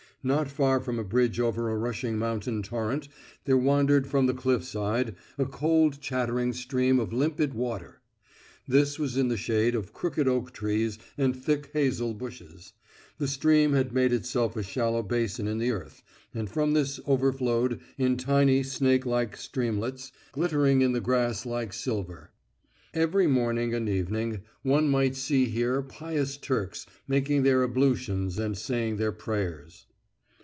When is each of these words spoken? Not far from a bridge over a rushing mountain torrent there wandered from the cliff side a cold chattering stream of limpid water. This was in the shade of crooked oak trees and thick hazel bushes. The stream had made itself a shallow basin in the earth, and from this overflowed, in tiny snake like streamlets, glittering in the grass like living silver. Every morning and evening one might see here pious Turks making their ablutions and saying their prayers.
Not 0.23 0.51
far 0.51 0.79
from 0.79 0.99
a 0.99 1.03
bridge 1.03 1.39
over 1.39 1.67
a 1.71 1.75
rushing 1.79 2.15
mountain 2.19 2.61
torrent 2.61 3.07
there 3.45 3.57
wandered 3.57 4.05
from 4.05 4.27
the 4.27 4.35
cliff 4.35 4.63
side 4.63 5.15
a 5.39 5.47
cold 5.47 5.99
chattering 5.99 6.53
stream 6.53 6.99
of 6.99 7.11
limpid 7.11 7.55
water. 7.55 8.01
This 8.67 8.99
was 8.99 9.17
in 9.17 9.29
the 9.29 9.35
shade 9.35 9.73
of 9.73 9.93
crooked 9.93 10.27
oak 10.27 10.53
trees 10.53 10.99
and 11.17 11.35
thick 11.35 11.71
hazel 11.73 12.13
bushes. 12.13 12.73
The 13.17 13.27
stream 13.27 13.73
had 13.73 13.93
made 13.93 14.13
itself 14.13 14.55
a 14.55 14.61
shallow 14.61 15.01
basin 15.01 15.47
in 15.47 15.57
the 15.57 15.71
earth, 15.71 16.03
and 16.35 16.47
from 16.47 16.73
this 16.73 16.99
overflowed, 17.07 17.79
in 17.97 18.15
tiny 18.15 18.61
snake 18.61 19.07
like 19.07 19.35
streamlets, 19.35 20.11
glittering 20.33 20.81
in 20.81 20.91
the 20.91 21.01
grass 21.01 21.47
like 21.47 21.69
living 21.69 21.83
silver. 21.83 22.29
Every 22.93 23.25
morning 23.25 23.73
and 23.73 23.89
evening 23.89 24.43
one 24.61 24.87
might 24.87 25.15
see 25.15 25.45
here 25.45 25.81
pious 25.81 26.37
Turks 26.37 26.85
making 27.07 27.41
their 27.41 27.63
ablutions 27.63 28.37
and 28.37 28.55
saying 28.55 28.97
their 28.97 29.11
prayers. 29.11 29.87